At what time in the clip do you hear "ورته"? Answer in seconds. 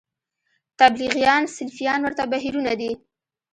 2.03-2.23